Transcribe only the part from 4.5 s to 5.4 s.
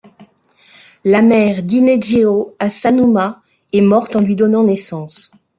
naissance.